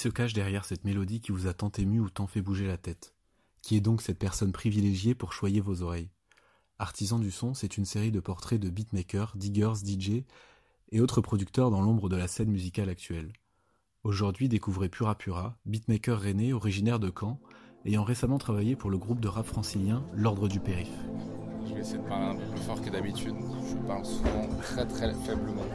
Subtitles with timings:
[0.00, 2.78] se cache derrière cette mélodie qui vous a tant ému ou tant fait bouger la
[2.78, 3.14] tête
[3.60, 6.08] Qui est donc cette personne privilégiée pour choyer vos oreilles
[6.78, 10.24] Artisan du son, c'est une série de portraits de beatmakers, diggers, DJ
[10.92, 13.30] et autres producteurs dans l'ombre de la scène musicale actuelle.
[14.02, 17.38] Aujourd'hui, découvrez Pura Pura, beatmaker René, originaire de Caen,
[17.84, 20.88] ayant récemment travaillé pour le groupe de rap francilien L'Ordre du Périph.
[21.68, 23.36] Je vais essayer de parler un peu plus fort que d'habitude.
[23.68, 25.66] Je parle souvent très très faiblement.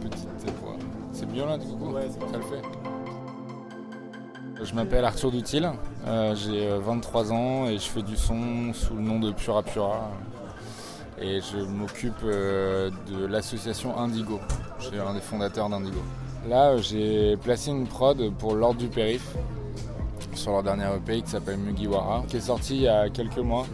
[0.00, 0.71] Petite.
[1.22, 2.62] C'est là du coup Ouais, ça le fait.
[4.60, 5.68] Je m'appelle Arthur Dutil,
[6.06, 10.10] euh, j'ai 23 ans et je fais du son sous le nom de Pura Pura.
[11.20, 14.40] Et je m'occupe euh, de l'association Indigo.
[14.80, 16.00] Je suis un des fondateurs d'Indigo.
[16.48, 19.36] Là, j'ai placé une prod pour l'Ordre du Périph
[20.34, 23.66] sur leur dernier EP qui s'appelle Mugiwara, qui est sorti il y a quelques mois.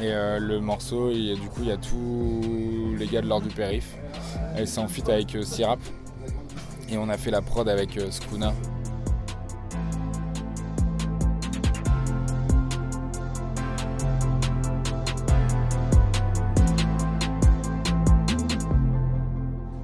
[0.00, 3.54] Et euh, le morceau, du coup, il y a tous les gars de l'Ordre du
[3.54, 3.96] Périph.
[4.56, 5.78] Et c'est en fit avec Sirap.
[6.90, 8.54] Et on a fait la prod avec Skuna.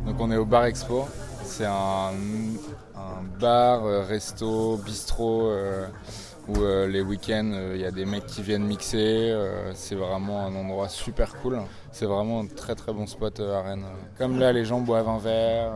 [0.07, 1.07] Donc on est au Bar Expo.
[1.45, 2.13] C'est un,
[3.39, 5.87] bar, euh, resto, bistrot euh,
[6.49, 9.37] où euh, les week-ends il y a des mecs qui viennent mixer.
[9.75, 11.61] c'est vraiment un endroit super cool.
[11.93, 13.85] C'est vraiment un très très bon spot à Rennes.
[14.19, 15.73] Comme là, les gens boivent un verre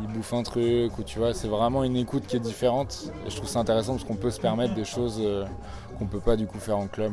[0.00, 3.12] ils bouffent un truc, ou tu vois, c'est vraiment une écoute qui est différente.
[3.26, 5.22] Et je trouve ça intéressant parce qu'on peut se permettre des choses
[5.98, 7.12] qu'on peut pas du coup faire en club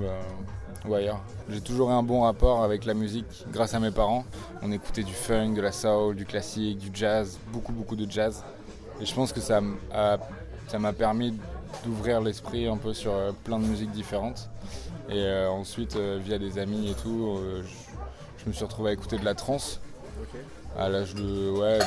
[0.88, 1.20] ou ailleurs.
[1.50, 4.24] J'ai toujours eu un bon rapport avec la musique grâce à mes parents.
[4.62, 8.44] On écoutait du funk, de la soul, du classique, du jazz, beaucoup beaucoup de jazz.
[9.02, 11.34] Et je pense que ça m'a permis
[11.86, 14.50] d'ouvrir l'esprit un peu sur euh, plein de musiques différentes.
[15.10, 17.40] Et euh, ensuite, euh, via des amis et tout,
[18.38, 19.80] je, me suis retrouvé à écouter de la trance
[20.78, 21.80] à l'âge de ouais,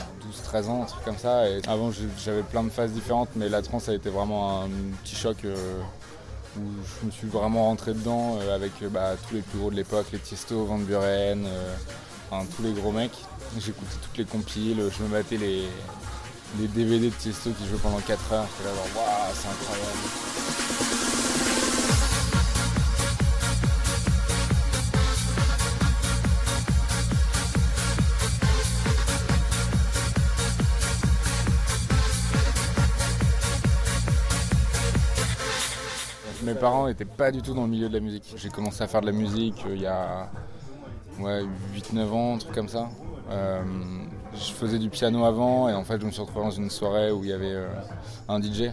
[0.52, 1.48] 12-13 ans, un truc comme ça.
[1.48, 4.68] Et avant, j'avais plein de phases différentes, mais la trance a été vraiment un
[5.02, 6.60] petit choc où
[7.00, 10.18] je me suis vraiment rentré dedans avec bah, tous les plus gros de l'époque, les
[10.18, 11.46] Tiesto, Van Buren,
[12.56, 13.16] tous les gros mecs.
[13.58, 15.62] J'écoutais toutes les compiles, je me battais les,
[16.58, 18.48] les DVD de Tiesto qui jouent pendant 4 heures.
[18.64, 21.31] Là, waouh, c'est incroyable.
[36.52, 38.34] Mes parents n'étaient pas du tout dans le milieu de la musique.
[38.36, 40.28] J'ai commencé à faire de la musique euh, il y a
[41.18, 42.90] ouais, 8-9 ans, un truc comme ça.
[43.30, 43.62] Euh,
[44.34, 47.10] je faisais du piano avant et en fait je me suis retrouvé dans une soirée
[47.10, 47.68] où il y avait euh,
[48.28, 48.70] un DJ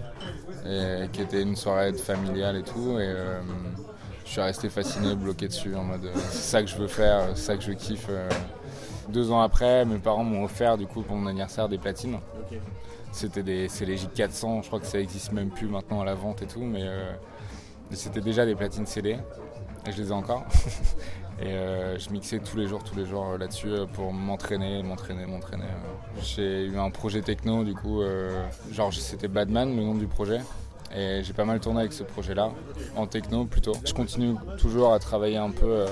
[0.65, 3.39] et, qui était une soirée familiale et tout et euh,
[4.25, 7.43] je suis resté fasciné, bloqué dessus en mode c'est ça que je veux faire, c'est
[7.43, 8.09] ça que je kiffe.
[9.07, 12.19] Deux ans après, mes parents m'ont offert du coup pour mon anniversaire des platines.
[13.13, 16.13] C'était des c'est les J400, je crois que ça existe même plus maintenant à la
[16.15, 16.83] vente et tout, mais
[17.95, 19.17] c'était déjà des platines CD
[19.85, 20.45] et je les ai encore.
[21.41, 24.83] Et euh, je mixais tous les jours, tous les jours euh, là-dessus euh, pour m'entraîner,
[24.83, 25.69] m'entraîner, m'entraîner.
[26.21, 28.01] J'ai eu un projet techno, du coup,
[28.71, 30.41] genre c'était Badman, le nom du projet.
[30.93, 32.51] Et j'ai pas mal tourné avec ce projet-là,
[32.97, 33.73] en techno plutôt.
[33.85, 35.85] Je continue toujours à travailler un peu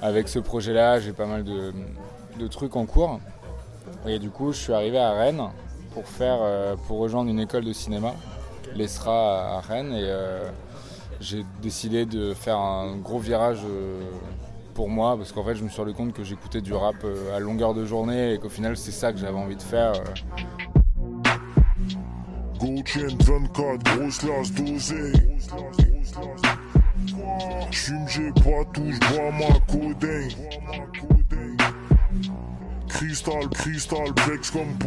[0.00, 3.20] avec ce projet-là, j'ai pas mal de, trucs en cours.
[4.06, 5.42] Et du coup, je suis arrivé à Rennes
[5.92, 6.38] pour, faire,
[6.86, 8.14] pour rejoindre une école de cinéma,
[8.74, 9.94] l'ESRA à Rennes.
[11.20, 14.02] J'ai décidé de faire un gros virage euh,
[14.74, 17.36] pour moi parce qu'en fait je me suis rendu compte que j'écoutais du rap euh,
[17.36, 19.92] à longueur de journée et qu'au final c'est ça que j'avais envie de faire.
[19.92, 20.04] Euh.
[32.88, 34.12] Crystal, crystal,
[34.52, 34.78] comme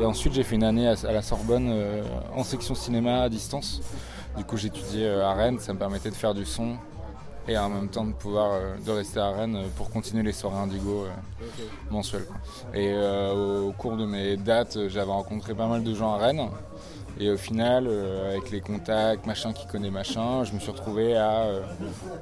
[0.00, 2.02] et ensuite, j'ai fait une année à, la Sorbonne euh,
[2.34, 3.80] en section cinéma à distance.
[4.36, 6.76] Du coup, j'étudiais euh, à Rennes, ça me permettait de faire du son
[7.48, 10.58] et en même temps de pouvoir euh, de rester à Rennes pour continuer les soirées
[10.58, 11.06] Indigo
[11.90, 12.26] mensuelles.
[12.74, 16.48] Et au cours de mes dates, j'avais rencontré pas mal de gens à Rennes.
[17.18, 17.88] Et au final,
[18.30, 21.46] avec les contacts, machin qui connaît machin, je me suis retrouvé à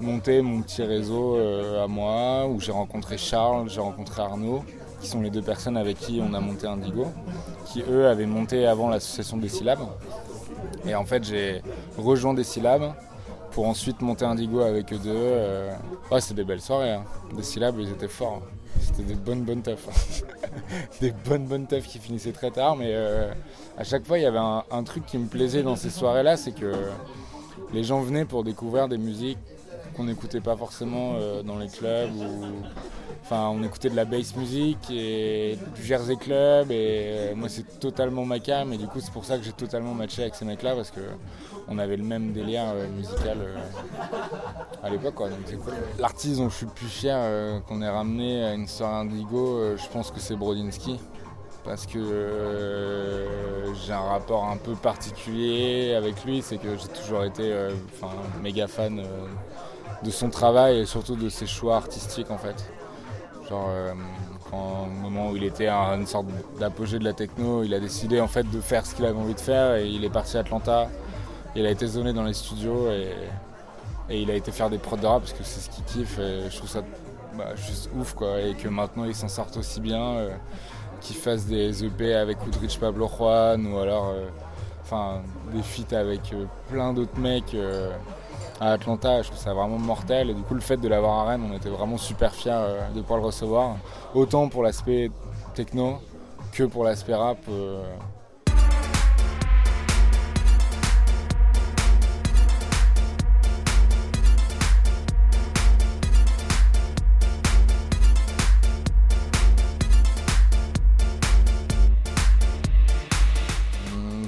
[0.01, 4.65] monter mon petit réseau à moi, où j'ai rencontré Charles, j'ai rencontré Arnaud,
[5.07, 7.07] qui sont les deux personnes avec qui on a monté Indigo,
[7.67, 9.87] qui eux avaient monté avant l'association des syllabes.
[10.85, 11.63] Et en fait, j'ai
[11.97, 12.93] rejoint des syllabes
[13.53, 15.69] pour ensuite monter Indigo avec eux deux.
[16.11, 16.95] Ouais, c'était des belles soirées.
[16.95, 17.05] Hein.
[17.37, 18.43] Des syllabes, ils étaient forts.
[18.81, 20.25] C'était des bonnes bonnes teufs.
[21.01, 23.33] des bonnes bonnes teufs qui finissaient très tard, mais euh,
[23.79, 26.37] à chaque fois, il y avait un, un truc qui me plaisait dans ces soirées-là,
[26.37, 26.73] c'est que
[27.73, 29.39] les gens venaient pour découvrir des musiques
[29.97, 32.65] qu'on n'écoutait pas forcément euh, dans les clubs ou
[33.31, 38.25] On écoutait de la bass music et du Jersey Club et euh, moi c'est totalement
[38.25, 40.77] ma cam et du coup c'est pour ça que j'ai totalement matché avec ces mecs-là
[40.77, 41.01] parce que
[41.67, 43.57] on avait le même délire euh, musical euh,
[44.81, 45.59] à l'époque donc c'est.
[45.99, 49.89] L'artiste dont je suis le plus fier qu'on ait ramené à une soirée Indigo, je
[49.89, 51.01] pense que c'est Brodinski
[51.65, 53.27] parce que
[53.85, 57.53] j'ai un rapport un peu particulier avec lui, c'est que j'ai toujours été
[58.41, 59.03] méga fan
[60.05, 62.71] de son travail et surtout de ses choix artistiques en fait.
[63.49, 63.93] Genre, euh,
[64.53, 66.27] au moment où il était à une sorte
[66.59, 69.35] d'apogée de la techno, il a décidé en fait de faire ce qu'il avait envie
[69.35, 70.89] de faire et il est parti à Atlanta.
[71.55, 73.13] Il a été zoné dans les studios et,
[74.09, 76.49] il a été faire des prods de rap parce que c'est ce qu'il kiffe et
[76.49, 76.83] je trouve ça
[77.37, 78.41] bah, juste ouf quoi.
[78.41, 80.31] Et que maintenant il s'en sorte aussi bien, euh,
[81.01, 84.29] qu'il fasse des EP avec Outreach Pablo Juan ou alors euh,
[84.83, 85.23] enfin
[85.53, 86.33] des feats avec
[86.71, 87.57] plein d'autres mecs
[88.61, 89.23] à Atlanta.
[89.23, 90.31] Je trouve ça vraiment mortel.
[90.31, 92.89] Et du coup, le fait de l'avoir à Rennes, on était vraiment super fiers euh,
[92.95, 93.77] de pouvoir le recevoir.
[94.15, 95.11] Autant pour l'aspect
[95.55, 95.99] techno
[96.53, 97.39] que pour l'aspect rap.
[97.49, 97.83] Euh.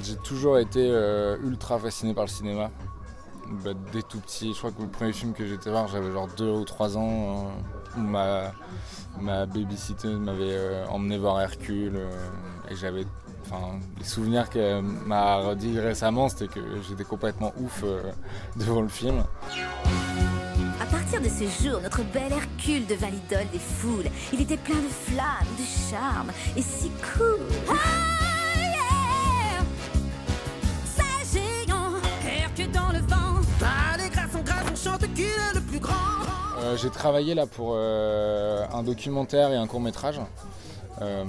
[0.03, 2.71] J'ai toujours été euh, ultra fasciné par le cinéma.
[3.49, 4.53] Bah, dès tout petit.
[4.53, 7.51] Je crois que le premier film que j'étais voir, j'avais genre 2 ou 3 ans.
[7.97, 8.51] où ma,
[9.19, 11.95] ma babysitter m'avait euh, emmené voir Hercule.
[11.95, 12.09] Euh,
[12.69, 13.05] et j'avais.
[13.45, 18.11] Enfin, les souvenirs qu'elle m'a dit récemment, c'était que j'étais complètement ouf euh,
[18.57, 19.23] devant le film.
[20.79, 24.09] À partir de ce jour, notre bel Hercule devint l'idole des foules.
[24.33, 27.39] Il était plein de flammes, de charme et si cool.
[27.69, 28.28] Ah
[36.69, 40.19] Euh, j'ai travaillé là pour euh, un documentaire et un court métrage.
[41.01, 41.23] Euh,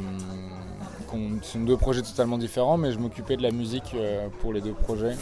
[1.43, 3.97] ce sont deux projets totalement différents, mais je m'occupais de la musique
[4.41, 5.17] pour les deux projets.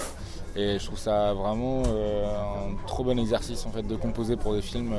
[0.55, 4.61] Et je trouve ça vraiment un trop bon exercice en fait de composer pour des
[4.61, 4.93] films.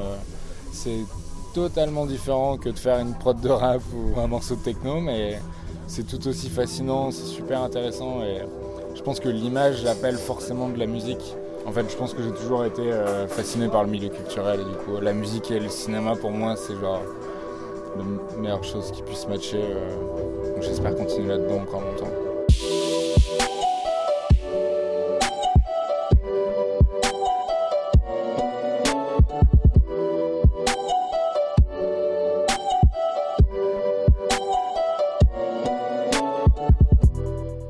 [0.71, 1.06] c'est
[1.54, 5.39] totalement différent que de faire une prod de rap ou un morceau de techno, mais
[5.86, 8.42] c'est tout aussi fascinant, c'est super intéressant et
[8.95, 11.36] je pense que l'image appelle forcément de la musique.
[11.65, 14.61] En fait, je pense que j'ai toujours été euh, fasciné par le milieu culturel.
[14.61, 17.01] Et du coup, la musique et le cinéma, pour moi, c'est genre
[17.97, 19.61] la meilleure chose qui puisse matcher.
[19.61, 20.53] Euh.
[20.53, 22.07] donc j'espère continuer là-dedans encore longtemps.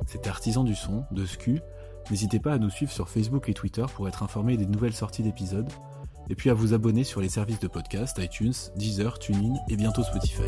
[0.07, 1.61] C'était Artisan du son de SCU
[2.09, 5.23] N'hésitez pas à nous suivre sur Facebook et Twitter pour être informé des nouvelles sorties
[5.23, 5.69] d'épisodes,
[6.29, 10.03] et puis à vous abonner sur les services de podcast iTunes, Deezer, TuneIn et bientôt
[10.03, 10.43] Spotify.